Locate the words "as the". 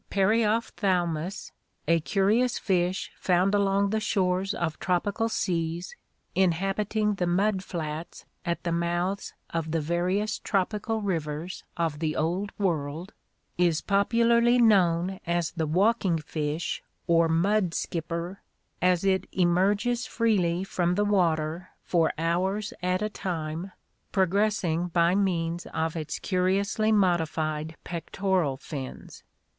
15.27-15.67